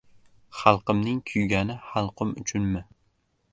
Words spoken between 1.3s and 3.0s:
kuygani halqum uchunmi